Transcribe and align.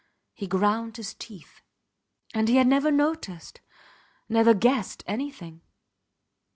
He 0.33 0.47
ground 0.47 0.97
his 0.97 1.13
teeth... 1.13 1.61
And 2.33 2.49
he 2.49 2.55
had 2.55 2.65
never 2.65 2.89
noticed, 2.89 3.61
never 4.27 4.55
guessed 4.55 5.03
anything. 5.05 5.61